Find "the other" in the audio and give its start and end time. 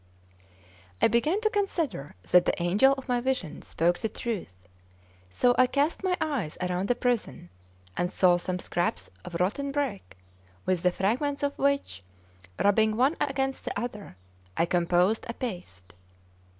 13.63-14.17